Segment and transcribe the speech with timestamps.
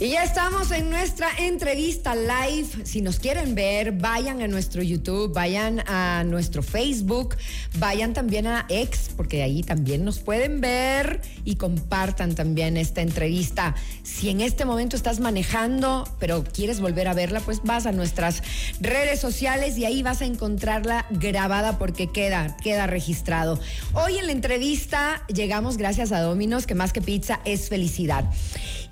[0.00, 2.86] Y ya estamos en nuestra entrevista live.
[2.86, 7.36] Si nos quieren ver, vayan a nuestro YouTube, vayan a nuestro Facebook,
[7.76, 13.74] vayan también a X, porque ahí también nos pueden ver y compartan también esta entrevista.
[14.02, 18.42] Si en este momento estás manejando, pero quieres volver a verla, pues vas a nuestras
[18.80, 23.60] redes sociales y ahí vas a encontrarla grabada porque queda, queda registrado.
[23.92, 28.24] Hoy en la entrevista llegamos gracias a Dominos, que más que pizza es felicidad.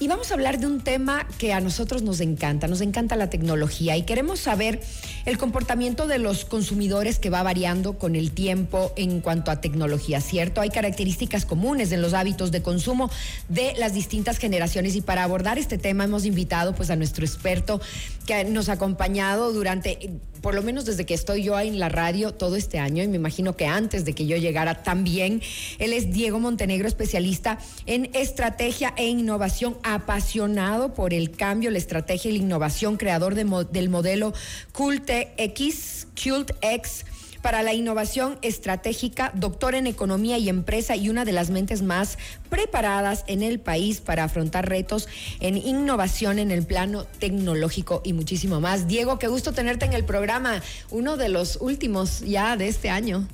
[0.01, 0.98] Y vamos a hablar de un tema
[1.39, 4.81] que a nosotros nos encanta, nos encanta la tecnología y queremos saber
[5.27, 10.21] el comportamiento de los consumidores que va variando con el tiempo en cuanto a tecnología,
[10.21, 10.61] ¿cierto?
[10.61, 13.11] Hay características comunes en los hábitos de consumo
[13.49, 17.81] de las distintas generaciones y para abordar este tema hemos invitado pues a nuestro experto
[18.27, 22.33] que nos ha acompañado durante por lo menos desde que estoy yo en la radio
[22.33, 25.43] todo este año y me imagino que antes de que yo llegara también.
[25.79, 32.31] Él es Diego Montenegro, especialista en estrategia e innovación, apasionado por el cambio, la estrategia
[32.31, 34.33] y la innovación, creador del modelo
[34.73, 37.05] Cult X, Cult X
[37.39, 42.19] para la innovación estratégica, doctor en economía y empresa y una de las mentes más
[42.51, 45.09] preparadas en el país para afrontar retos
[45.41, 48.89] en innovación en el plano tecnológico y muchísimo más.
[48.89, 53.27] Diego, qué gusto tenerte en el programa, uno de los últimos ya de este año.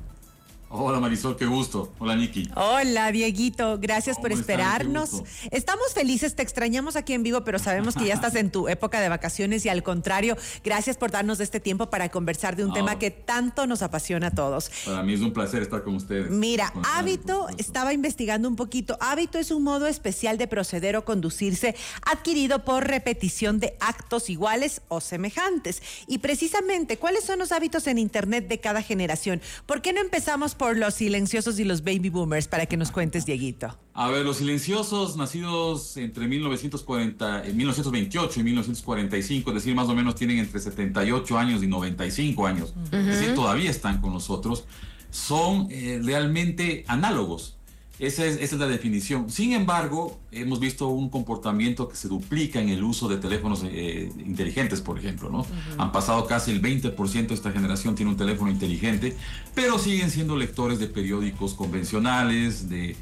[0.76, 1.92] Hola Marisol, qué gusto.
[2.00, 2.50] Hola Niki.
[2.56, 5.22] Hola Dieguito, gracias por esperarnos.
[5.52, 9.00] Estamos felices, te extrañamos aquí en vivo, pero sabemos que ya estás en tu época
[9.00, 12.98] de vacaciones y al contrario, gracias por darnos este tiempo para conversar de un tema
[12.98, 14.68] que tanto nos apasiona a todos.
[14.84, 16.28] Para mí es un placer estar con ustedes.
[16.32, 18.98] Mira, hábito, estaba investigando un poquito.
[19.00, 24.82] Hábito es un modo especial de proceder o conducirse adquirido por repetición de actos iguales
[24.88, 25.82] o semejantes.
[26.08, 29.40] Y precisamente, ¿cuáles son los hábitos en Internet de cada generación?
[29.66, 32.90] ¿Por qué no empezamos por por los silenciosos y los baby boomers para que nos
[32.90, 33.76] cuentes, Dieguito.
[33.92, 40.14] A ver, los silenciosos nacidos entre 1940, 1928 y 1945, es decir, más o menos
[40.14, 44.64] tienen entre 78 años y 95 años, es decir, todavía están con nosotros,
[45.10, 47.53] son eh, realmente análogos
[47.98, 49.30] esa es, la definición.
[49.30, 54.10] Sin embargo, hemos visto un comportamiento que se duplica en el uso de teléfonos eh,
[54.18, 55.30] inteligentes, por ejemplo.
[55.30, 55.46] ¿no?
[55.78, 59.16] Han pasado casi el 20% de esta generación tiene un teléfono inteligente,
[59.54, 62.96] pero siguen siendo lectores de periódicos convencionales, de, eh,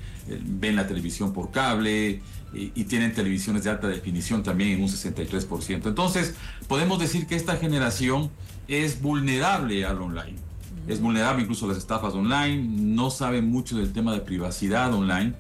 [0.45, 2.21] ven la televisión por cable
[2.55, 5.87] y tienen televisiones de alta definición también en un 63%.
[5.89, 6.35] Entonces,
[6.69, 8.31] podemos decir que esta generación
[8.69, 10.52] es vulnerable al online
[10.87, 15.35] es vulnerable incluso a las estafas online, no sabe mucho del tema de privacidad online,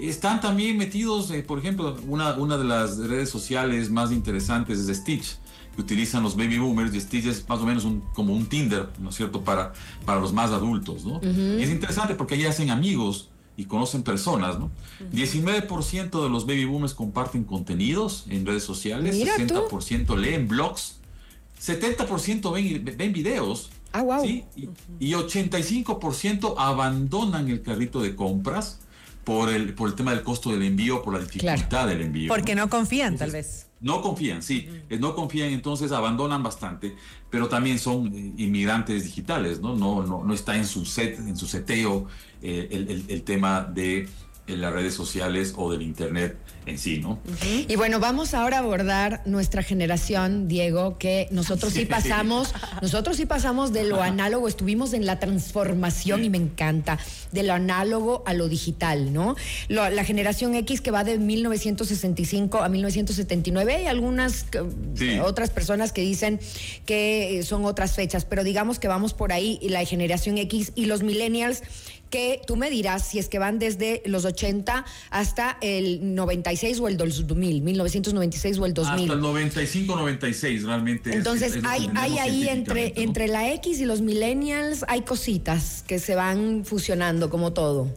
[0.00, 4.96] están también metidos, eh, por ejemplo, una, una de las redes sociales más interesantes es
[4.96, 5.36] Stitch,
[5.74, 8.88] que utilizan los baby boomers y Stitch es más o menos un, como un Tinder,
[8.98, 9.72] ¿no es cierto?, para,
[10.04, 11.20] para los más adultos, ¿no?
[11.22, 14.70] Y es interesante porque ahí hacen amigos y conocen personas, ¿no?
[15.12, 20.98] 19% de los baby boomers comparten contenidos en redes sociales, 60% leen blogs,
[21.60, 23.70] 70% ven, ven videos.
[23.92, 24.22] Ah, wow.
[24.24, 24.44] ¿sí?
[25.00, 28.80] Y, 85% abandonan el carrito de compras
[29.24, 32.28] por el, por el tema del costo del envío, por la dificultad del envío.
[32.28, 33.66] Porque no, confían, tal vez.
[33.80, 34.68] No confían, sí.
[34.88, 36.94] Eh, no confían, entonces abandonan bastante,
[37.30, 39.74] pero también son eh, inmigrantes digitales, ¿no?
[39.74, 42.06] No, no, no está en su set, en su seteo
[42.42, 44.08] eh, el, el tema de
[44.46, 47.20] en las redes sociales o del Internet en sí, ¿no?
[47.68, 52.52] Y bueno, vamos ahora a abordar nuestra generación, Diego, que nosotros sí, pasamos,
[52.82, 56.98] nosotros sí pasamos de lo análogo, estuvimos en la transformación y me encanta,
[57.30, 59.36] de lo análogo a lo digital, ¿no?
[59.68, 64.46] la generación X que va de 1965 a 1979, hay algunas
[65.22, 66.40] otras personas que dicen
[66.84, 70.86] que son otras fechas, pero digamos que vamos por ahí, y la generación X y
[70.86, 71.62] los millennials
[72.10, 76.88] que tú me dirás si es que van desde los 80 hasta el 96 o
[76.88, 79.02] el 2000, 1996 o el 2000.
[79.02, 81.14] Hasta el 95, 96 realmente.
[81.14, 86.14] Entonces hay, hay ahí entre, entre la X y los millennials hay cositas que se
[86.14, 87.90] van fusionando como todo.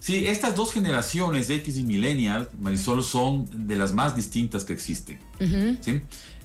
[0.00, 5.18] Sí, estas dos generaciones, X y Millennial, Marisol, son de las más distintas que existen.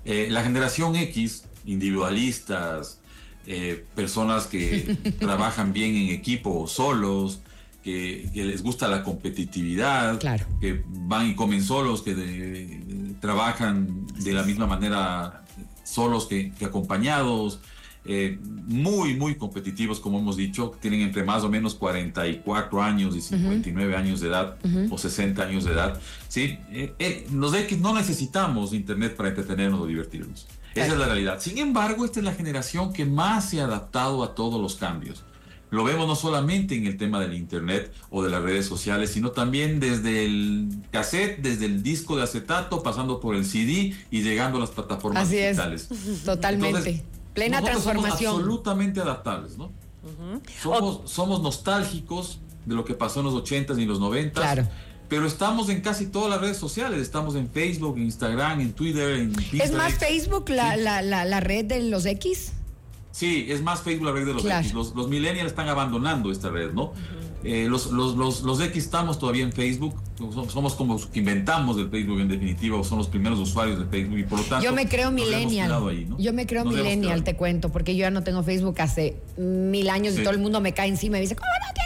[0.04, 3.00] Eh, la generación X, individualistas,
[3.48, 7.42] eh, personas que trabajan bien en equipo o solos,
[7.84, 10.20] que, les gusta la competitividad,
[10.60, 15.44] que van y comen solos, que trabajan de la misma manera
[15.84, 17.60] solos que acompañados,
[18.08, 18.38] eh,
[18.68, 23.96] muy, muy competitivos, como hemos dicho, tienen entre más o menos 44 años y 59
[23.96, 24.58] años de edad
[24.92, 26.00] o 60 años de edad.
[26.28, 26.60] ¿sí?
[26.70, 30.46] Eh, eh, los X no necesitamos Internet para entretenernos o divertirnos.
[30.76, 31.40] Esa es la realidad.
[31.40, 35.24] Sin embargo, esta es la generación que más se ha adaptado a todos los cambios.
[35.72, 39.32] Lo vemos no solamente en el tema del Internet o de las redes sociales, sino
[39.32, 44.58] también desde el cassette, desde el disco de acetato, pasando por el CD y llegando
[44.58, 45.90] a las plataformas digitales.
[46.26, 47.04] Totalmente.
[47.34, 48.32] Plena transformación.
[48.32, 49.72] Somos absolutamente adaptables, ¿no?
[51.06, 54.32] somos, nostálgicos de lo que pasó en los 80s y los 90s.
[54.32, 54.68] Claro.
[55.08, 57.02] Pero estamos en casi todas las redes sociales.
[57.02, 61.66] Estamos en Facebook, en Instagram, en Twitter, en ¿Es más Facebook la, la, la, red
[61.66, 62.54] de los X?
[63.12, 64.74] Sí, es más Facebook la red de los X.
[64.74, 66.94] Los, los millennials están abandonando esta red, ¿no?
[67.48, 69.94] Eh, los, los, los, los, X estamos todavía en Facebook,
[70.50, 74.24] somos como que inventamos el Facebook en definitiva, son los primeros usuarios de Facebook y
[74.24, 74.66] por lo tanto...
[74.66, 75.72] Yo me creo millennial.
[76.18, 80.18] Yo me creo millennial, te cuento, porque yo ya no tengo Facebook hace mil años
[80.18, 81.85] y todo el mundo me cae encima y me dice, ¿cómo no Facebook?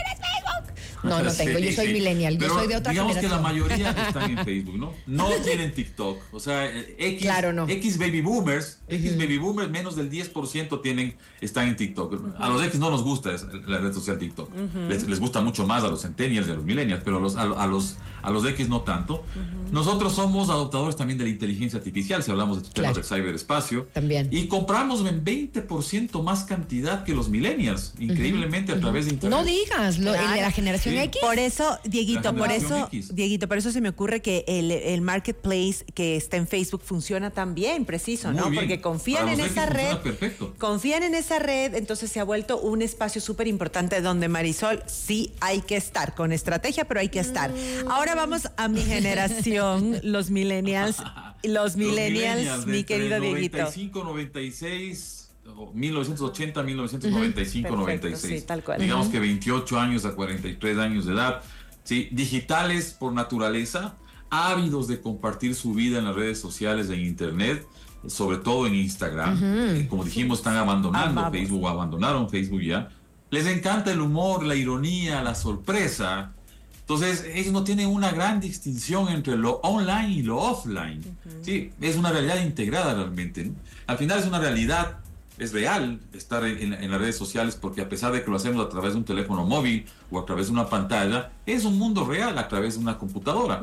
[1.02, 4.30] No, no tengo, yo soy millennial, yo soy de otra digamos que la mayoría están
[4.30, 4.92] en Facebook, ¿no?
[5.06, 6.66] No tienen TikTok, o sea,
[6.98, 7.28] X,
[7.68, 12.36] X baby boomers, X baby boomers, menos del 10% tienen, están en TikTok.
[12.38, 13.30] A los X no nos gusta
[13.66, 14.50] la red social TikTok,
[14.88, 17.36] les, les gusta mucho más a los centennials y a los millennials, pero a los,
[17.36, 19.24] a, los, a los X no tanto.
[19.70, 23.88] Nosotros somos adoptadores también de la inteligencia artificial, si hablamos de temas del ciberespacio.
[23.92, 24.28] También.
[24.30, 29.38] Y compramos en 20% más cantidad que los millennials, increíblemente a través de Internet.
[29.38, 31.20] No digas, lo, de la generación X.
[31.20, 35.84] Por eso, Dieguito, por eso, Dieguito, por eso se me ocurre que el, el, marketplace
[35.94, 38.50] que está en Facebook funciona tan bien, preciso, ¿no?
[38.52, 39.96] Porque confían en esa red.
[39.98, 40.54] Perfecto.
[40.58, 45.32] Confían en esa red, entonces se ha vuelto un espacio súper importante donde Marisol sí
[45.40, 47.52] hay que estar con estrategia, pero hay que estar.
[47.88, 50.96] Ahora vamos a mi generación, los millennials.
[51.42, 53.58] Los millennials, mi querido Dieguito.
[53.58, 55.29] 95, 96,
[55.72, 58.46] 1980, 1995, 96.
[58.46, 58.80] tal cual.
[58.80, 61.42] Digamos que 28 años a 43 años de edad.
[61.84, 63.96] Sí, digitales por naturaleza,
[64.30, 67.66] ávidos de compartir su vida en las redes sociales, en internet,
[68.06, 69.88] sobre todo en Instagram.
[69.88, 72.90] Como dijimos, están abandonando Facebook, abandonaron Facebook ya
[73.30, 76.32] les encanta el humor, la ironía, la sorpresa.
[76.80, 81.00] Entonces, ellos no tienen una gran distinción entre lo online y lo offline.
[81.42, 83.52] Sí, es una realidad integrada realmente.
[83.86, 84.98] Al final es una realidad,
[85.40, 88.68] es real estar en, las redes sociales porque a pesar de que lo hacemos a
[88.68, 92.38] través de un teléfono móvil o a través de una pantalla, es un mundo real
[92.38, 93.62] a través de una computadora.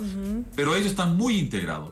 [0.56, 1.92] Pero ellos están muy integrados.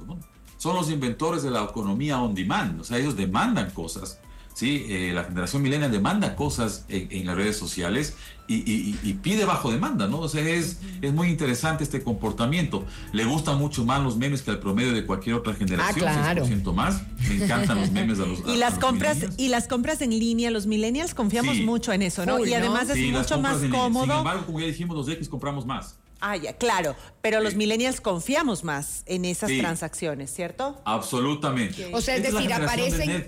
[0.58, 2.82] Son los inventores de la economía on demand.
[2.82, 4.20] O sea, ellos demandan cosas
[4.56, 4.86] ¿sí?
[4.90, 8.16] Eh, la generación milenial demanda cosas en, las redes sociales
[8.48, 10.20] y, pide bajo demanda, ¿no?
[10.20, 12.86] O sea, es, es muy interesante este comportamiento.
[13.12, 16.46] Le gustan mucho más los memes que al promedio de cualquier otra generación, ah, claro.
[16.46, 17.04] 6% más.
[17.28, 20.68] Me encantan los memes de los Y las compras y las compras en línea, los
[20.68, 22.44] millennials confiamos mucho en eso, ¿no?
[22.46, 24.06] y además es mucho más cómodo.
[24.06, 25.98] Sin embargo, como ya dijimos, los X compramos más.
[26.22, 26.96] Ah, ya, claro.
[27.22, 30.82] Pero los millennials confiamos más en esas transacciones, ¿cierto?
[30.86, 31.92] Absolutamente.
[31.94, 33.28] O sea, es decir, aparecen,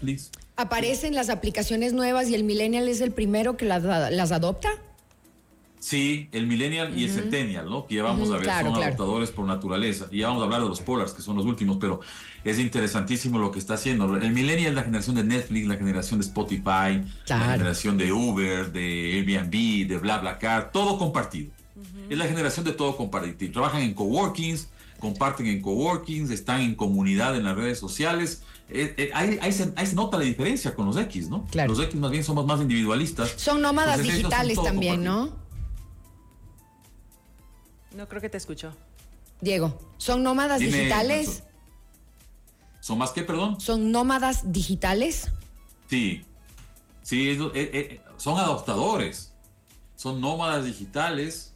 [0.57, 4.69] aparecen las aplicaciones nuevas y el millennial es el primero que las, las adopta.
[5.79, 7.85] Sí, el millennial y el centennial, ¿no?
[7.85, 10.07] Que ya vamos a ver, son adoptadores por naturaleza.
[10.11, 12.01] Y ya vamos a hablar de los polars, que son los últimos, pero
[12.43, 14.17] es interesantísimo lo que está haciendo.
[14.17, 18.71] El millennial es la generación de Netflix, la generación de Spotify, la generación de Uber,
[18.71, 21.51] de Airbnb, de BlaBlaCar, todo compartido.
[22.09, 23.51] Es la generación de todo compartido.
[23.53, 28.43] Trabajan en coworkings, comparten en coworkings, están en comunidad en las redes sociales.
[28.69, 31.45] Eh, eh, ahí, se, nota la diferencia con los X, ¿no?
[31.45, 31.69] Claro.
[31.74, 33.33] Los X más bien somos más individualistas.
[33.38, 35.36] Son nómadas digitales también, ¿no?
[37.95, 38.74] No creo que te escucho.
[39.39, 41.43] Diego, ¿son nómadas digitales?
[42.81, 43.59] ¿Son más qué, perdón?
[43.59, 45.31] ¿Son nómadas digitales?
[45.89, 46.25] Sí.
[47.03, 49.33] Sí, eh, son adoptadores.
[49.95, 51.53] Son nómadas digitales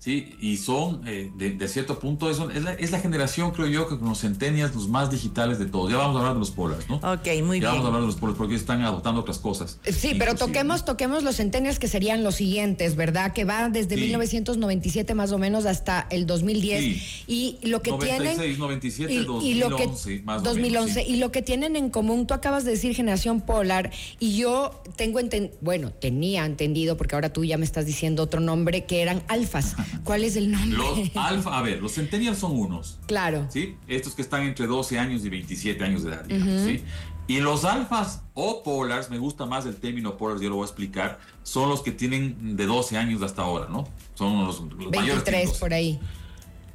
[0.00, 0.34] ¿sí?
[0.40, 3.98] Y son, eh, de, cierto punto, eso, es, la, es, la, generación, creo yo, que
[3.98, 5.92] con los centenias, los más digitales de todos.
[5.92, 6.96] Ya vamos a hablar de los polars, ¿no?
[6.96, 7.62] Ok, muy bien.
[7.62, 9.78] Ya vamos a hablar de los polars porque están adoptando otras cosas.
[9.84, 13.32] Eh, sí, pero toquemos, toquemos los centenias que serían los siguientes, ¿verdad?
[13.34, 17.26] Que va desde 1997 más o menos hasta el 2010.
[17.26, 18.58] Y lo que 96, tienen...
[18.58, 21.02] 97, y, 2011, y lo que, más 2011.
[21.06, 25.20] Y lo que tienen en común, tú acabas de decir generación polar, y yo tengo
[25.20, 29.22] entendido, bueno, tenía entendido, porque ahora tú ya me estás diciendo otro nombre, que eran
[29.28, 29.76] alfas.
[30.04, 30.76] ¿Cuál es el nombre?
[30.76, 32.98] Los alfa, a ver, los centennials son unos.
[33.06, 33.46] Claro.
[33.50, 33.76] ¿Sí?
[33.86, 36.82] Estos que están entre 12 años y 27 años de edad, digamos, ¿sí?
[37.26, 40.66] Y los alfas o polars, me gusta más el término polars, yo lo voy a
[40.66, 43.86] explicar, son los que tienen de 12 años hasta ahora, ¿no?
[44.14, 46.00] Son los, los 23 por ahí.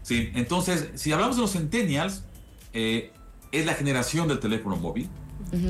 [0.02, 2.24] Sí, entonces, si hablamos de los centennials,
[2.72, 3.12] eh,
[3.52, 5.10] es la generación del teléfono móvil.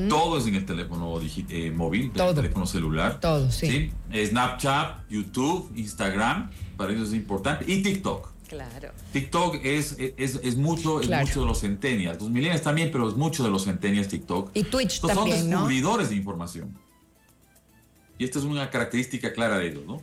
[0.08, 3.20] Todo es en el teléfono eh, móvil, el teléfono celular.
[3.20, 3.90] Todo, sí.
[4.10, 4.26] ¿sí?
[4.26, 7.64] Snapchat, YouTube, Instagram, para ellos es importante.
[7.70, 8.32] Y TikTok.
[8.48, 8.90] Claro.
[9.12, 12.20] TikTok es, es, es mucho, es mucho de los centenias.
[12.20, 14.50] Los millennials también, pero es mucho de los centenias TikTok.
[14.54, 16.76] Y Twitch también, Son descubridores de información.
[18.18, 20.00] Y esta es una característica clara de ellos, ¿no?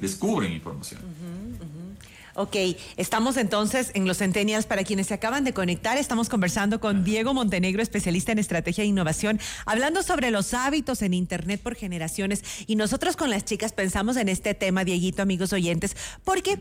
[0.00, 1.00] Descubren información.
[2.38, 2.54] Ok,
[2.96, 4.64] estamos entonces en los Centennials.
[4.64, 8.86] Para quienes se acaban de conectar, estamos conversando con Diego Montenegro, especialista en estrategia e
[8.86, 12.44] innovación, hablando sobre los hábitos en Internet por generaciones.
[12.68, 16.60] Y nosotros con las chicas pensamos en este tema, Dieguito, amigos oyentes, porque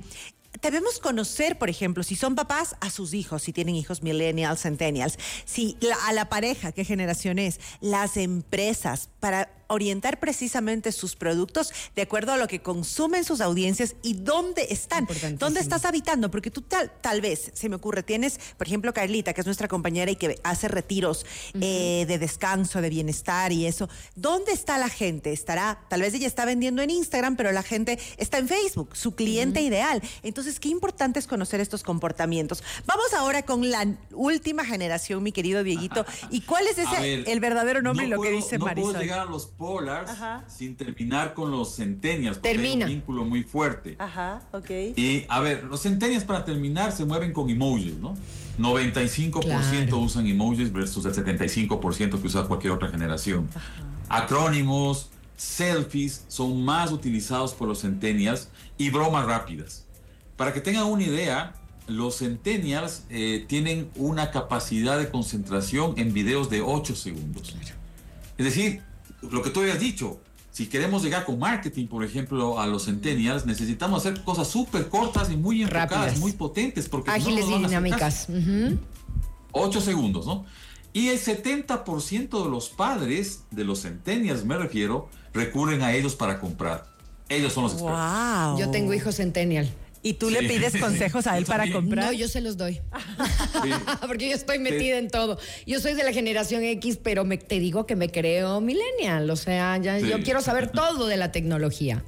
[0.61, 5.17] debemos conocer, por ejemplo, si son papás, a sus hijos, si tienen hijos millennials, centennials,
[5.45, 12.01] si a la pareja, qué generación es, las empresas, para orientar precisamente sus productos de
[12.01, 16.61] acuerdo a lo que consumen sus audiencias y dónde están, dónde estás habitando, porque tú
[16.61, 20.15] tal, tal vez, se me ocurre, tienes, por ejemplo, Carlita, que es nuestra compañera y
[20.15, 21.25] que hace retiros
[21.59, 25.33] eh, de descanso, de bienestar y eso, ¿dónde está la gente?
[25.33, 29.15] Estará, tal vez ella está vendiendo en Instagram, pero la gente está en Facebook, su
[29.15, 30.01] cliente ideal.
[30.23, 32.63] Entonces, qué importante es conocer estos comportamientos.
[32.85, 36.05] Vamos ahora con la última generación, mi querido Dieguito.
[36.31, 38.95] ¿Y cuál es ese, el verdadero nombre y lo que dice Marisol?
[39.57, 40.11] polars
[40.47, 42.41] sin terminar con los centenias.
[42.41, 42.85] Termina.
[42.85, 43.95] un vínculo muy fuerte.
[43.99, 44.69] Ajá, ok.
[44.95, 48.15] Y a ver, los centenias para terminar se mueven con emojis, ¿no?
[48.59, 53.47] 95% usan emojis versus el 75% que usa cualquier otra generación.
[54.09, 59.86] Acrónimos, selfies son más utilizados por los centennials y bromas rápidas.
[60.37, 61.53] Para que tengan una idea,
[61.87, 67.55] los centennials eh, tienen una capacidad de concentración en videos de 8 segundos.
[68.37, 68.83] Es decir,
[69.21, 70.19] lo que tú habías dicho,
[70.51, 75.31] si queremos llegar con marketing, por ejemplo, a los centennials, necesitamos hacer cosas súper cortas
[75.31, 76.87] y muy enfocadas, muy potentes.
[76.87, 78.27] Porque Ágiles y dinámicas.
[79.51, 80.45] Ocho segundos, ¿no?
[80.93, 86.39] Y el 70% de los padres de los centennials, me refiero, recurren a ellos para
[86.39, 86.87] comprar.
[87.29, 87.99] Ellos son los expertos.
[87.99, 88.59] Wow.
[88.59, 89.69] Yo tengo hijos centennial.
[90.03, 92.05] ¿Y tú le pides consejos a él para comprar?
[92.05, 92.79] No, yo se los doy.
[94.07, 95.37] Porque yo estoy metida en todo.
[95.65, 99.29] Yo soy de la generación X, pero me, te digo que me creo millennial.
[99.29, 102.03] O sea, ya, yo quiero saber todo de la tecnología.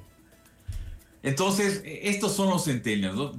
[1.21, 3.33] Entonces, estos son los centennials, ¿no?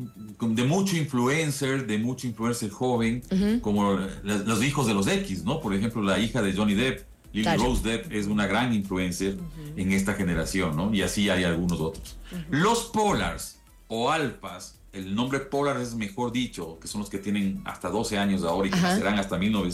[0.49, 3.23] de mucho influencer, de mucho influencer joven,
[3.62, 5.61] como los hijos de los X, ¿no?
[5.61, 7.00] Por ejemplo, la hija de Johnny Depp,
[7.33, 9.38] Lily Rose Depp, es una gran influencer
[9.76, 10.92] en esta generación, ¿no?
[10.92, 12.19] Y así hay algunos otros.
[12.50, 13.60] Los Polars,
[13.90, 18.18] o alfas, el nombre polar es mejor dicho, que son los que tienen hasta 12
[18.18, 19.70] años ahora y que serán hasta, 19,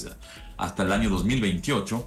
[0.56, 2.04] hasta el año 2028.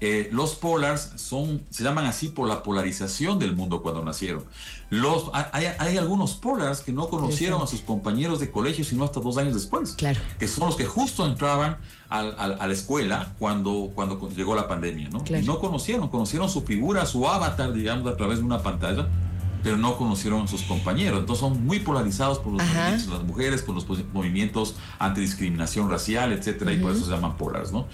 [0.00, 4.44] Eh, los polars son, se llaman así por la polarización del mundo cuando nacieron.
[4.90, 9.36] Los, hay, algunos polars que no conocieron a sus compañeros de colegio sino hasta dos
[9.36, 9.92] años después.
[9.92, 10.20] Claro.
[10.38, 11.78] Que son los que justo entraban
[12.08, 12.22] a,
[12.66, 15.08] la escuela cuando, cuando llegó la pandemia.
[15.08, 15.22] ¿no?
[15.28, 19.08] Y no conocieron, conocieron su figura, su avatar, digamos, a través de una pantalla
[19.62, 21.20] pero no conocieron a sus compañeros.
[21.20, 26.32] Entonces son muy polarizados por los movimientos de las mujeres, por los movimientos antidiscriminación racial,
[26.32, 27.86] etcétera, y por eso se llaman polars, ¿no?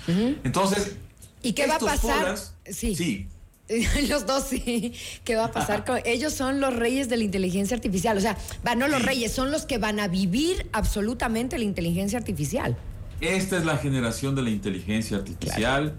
[0.44, 0.96] Entonces.
[1.42, 2.36] ¿Y qué va a pasar?
[2.64, 2.94] sí.
[2.94, 3.28] Sí.
[4.08, 4.92] Los dos sí.
[5.24, 6.32] ¿Qué va a pasar con ellos?
[6.32, 8.16] Son los reyes de la inteligencia artificial.
[8.16, 12.18] O sea, van, no los reyes, son los que van a vivir absolutamente la inteligencia
[12.18, 12.76] artificial.
[13.20, 15.94] Esta es la generación de la inteligencia artificial.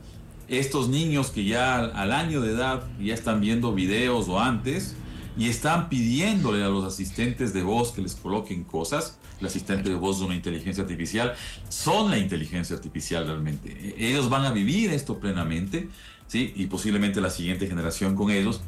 [0.47, 4.95] Estos niños que ya al año de edad ya están viendo videos o antes,
[5.37, 9.17] y están pidiéndole a los asistentes de voz que les coloquen cosas.
[9.39, 11.35] El asistente de voz de una inteligencia artificial
[11.69, 13.95] son la inteligencia artificial realmente.
[13.97, 15.89] Ellos van a vivir esto plenamente,
[16.27, 16.53] ¿sí?
[16.55, 18.61] Y posiblemente la siguiente generación con ellos.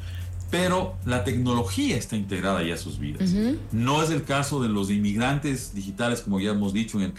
[0.50, 3.32] Pero la tecnología está integrada ya a sus vidas.
[3.70, 7.12] No es el caso de los inmigrantes digitales, como ya hemos dicho, en el,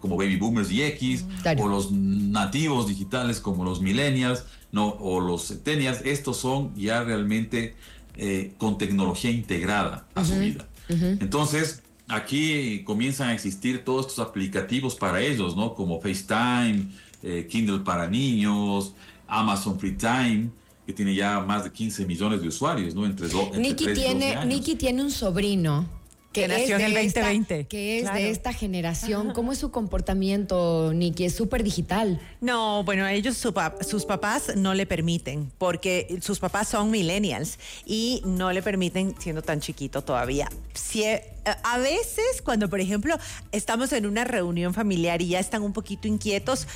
[0.00, 1.24] como baby boomers y X,
[1.58, 6.02] o los nativos digitales como los millennials, no, o los centennials.
[6.04, 7.74] Estos son ya realmente
[8.16, 10.66] eh, con tecnología integrada a su vida.
[10.88, 15.74] Entonces, aquí comienzan a existir todos estos aplicativos para ellos, ¿no?
[15.74, 16.88] Como FaceTime,
[17.22, 18.94] eh, Kindle para niños,
[19.26, 20.50] Amazon Free Time
[20.86, 23.06] que tiene ya más de 15 millones de usuarios, ¿no?
[23.06, 25.88] Entre, dos Nicky tiene, Nicky tiene un sobrino
[26.34, 27.66] que, nació en el 2020.
[27.66, 29.32] que es de esta generación.
[29.32, 31.24] ¿Cómo es su comportamiento, Nicky?
[31.24, 32.20] Es súper digital.
[32.40, 38.52] No, bueno, ellos, sus papás no le permiten, porque sus papás son millennials y no
[38.52, 40.48] le permiten siendo tan chiquito todavía.
[40.74, 41.04] Si,
[41.44, 43.16] a veces cuando, por ejemplo,
[43.52, 46.66] estamos en una reunión familiar y ya están un poquito inquietos,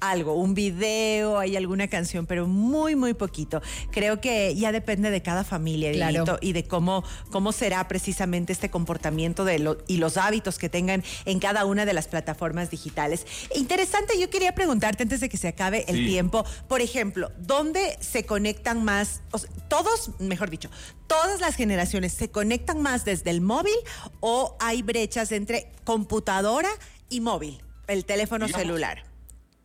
[0.00, 3.62] algo, un video, hay alguna canción, pero muy, muy poquito.
[3.90, 5.92] Creo que ya depende de cada familia
[6.40, 11.02] y de cómo, cómo será precisamente este comportamiento de lo, y los hábitos que tengan
[11.24, 13.26] en cada una de las plataformas digitales.
[13.54, 18.24] Interesante, yo quería preguntarte antes de que se acabe el tiempo, por ejemplo, ¿dónde se
[18.24, 19.22] conectan más?
[19.68, 20.70] todos, mejor dicho,
[21.06, 23.76] todas las generaciones se conectan más desde el móvil
[24.20, 26.68] o hay brechas entre computadora
[27.08, 29.15] y móvil, el teléfono celular?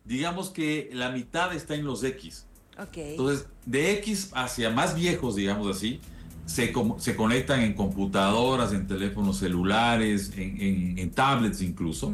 [0.04, 2.46] Digamos que la mitad está en los X.
[2.78, 3.12] Okay.
[3.12, 6.00] Entonces, de X hacia más viejos, digamos así,
[6.46, 12.12] se, se conectan en computadoras, en teléfonos celulares, en, tablets incluso.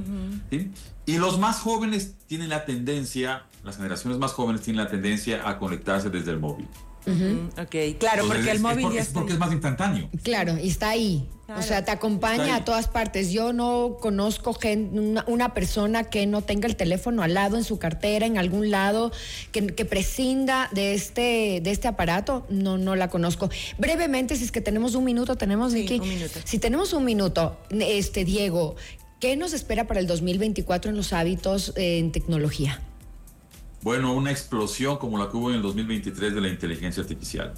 [1.06, 5.58] Y los más jóvenes tienen la tendencia, las generaciones más jóvenes tienen la tendencia a
[5.58, 6.68] conectarse desde el móvil.
[7.60, 10.08] Ok, claro, porque el móvil es, porque es más instantáneo.
[10.22, 11.28] Claro, y está ahí.
[11.56, 13.30] O sea, te acompaña a todas partes.
[13.30, 14.54] Yo no conozco
[15.26, 19.12] una, persona que no tenga el teléfono al lado, en su cartera, en algún lado,
[19.50, 22.46] que, prescinda de este, de este aparato.
[22.50, 23.48] No, no la conozco.
[23.78, 26.38] Brevemente, si es que tenemos un minuto, tenemos, sí, Un minuto.
[26.44, 28.76] Si tenemos un minuto, este, Diego,
[29.18, 32.82] ¿qué nos espera para el 2024 en los hábitos eh, en tecnología?
[33.88, 37.54] Bueno, una explosión como la que hubo en el 2023 de la inteligencia artificial.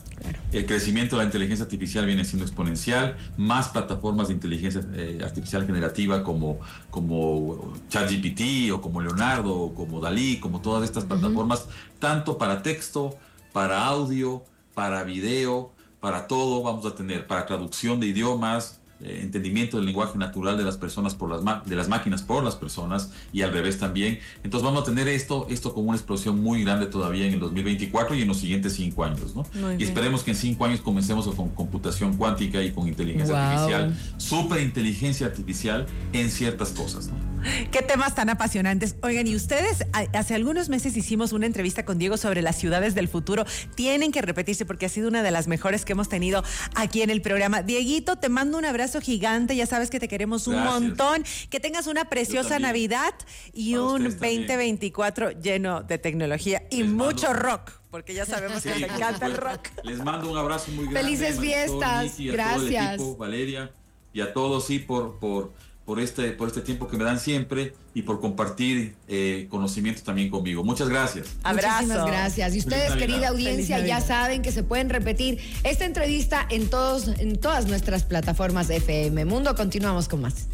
[0.53, 5.67] El crecimiento de la inteligencia artificial viene siendo exponencial, más plataformas de inteligencia eh, artificial
[5.67, 11.67] generativa como, como ChatGPT o como Leonardo o como Dalí, como todas estas plataformas,
[11.99, 13.19] tanto para texto,
[13.53, 16.63] para audio, para video, para todo.
[16.63, 21.15] Vamos a tener, para traducción de idiomas, eh, entendimiento del lenguaje natural de las personas
[21.15, 24.19] por las de las máquinas por las personas y al revés también.
[24.43, 28.15] Entonces vamos a tener esto, esto como una explosión muy grande todavía en el 2024
[28.17, 29.47] y en los siguientes cinco años, ¿no?
[29.79, 34.61] y esperemos que en cinco años comencemos con computación cuántica y con inteligencia artificial, super
[34.61, 37.31] inteligencia artificial en ciertas cosas, ¿no?
[37.71, 38.97] Qué temas tan apasionantes.
[39.03, 43.09] Oigan, y ustedes, hace algunos meses hicimos una entrevista con Diego sobre las ciudades del
[43.09, 43.47] futuro.
[43.75, 47.11] Tienen que repetirse porque ha sido una de las mejores que hemos tenido aquí en
[47.11, 47.63] el programa.
[47.63, 49.55] Dieguito, te mando un abrazo gigante.
[49.55, 51.23] Ya sabes que te queremos un montón.
[51.51, 53.15] Que tengas una preciosa Navidad
[53.53, 59.27] y un 2024 lleno de tecnología y mucho rock porque ya sabemos que te encanta
[59.27, 59.69] el rock.
[59.85, 61.03] Les mando un abrazo muy grande.
[61.03, 62.15] Felices fiestas.
[62.19, 63.01] Gracias.
[63.19, 63.73] Valeria,
[64.13, 65.53] y a todos, sí, por, por
[65.91, 70.31] por este, por este tiempo que me dan siempre y por compartir eh, conocimientos también
[70.31, 70.63] conmigo.
[70.63, 71.31] Muchas gracias.
[71.43, 71.83] Abrazo.
[71.83, 72.55] Muchísimas gracias.
[72.55, 77.41] Y ustedes, querida audiencia, ya saben que se pueden repetir esta entrevista en, todos, en
[77.41, 79.57] todas nuestras plataformas FM Mundo.
[79.57, 80.47] Continuamos con más.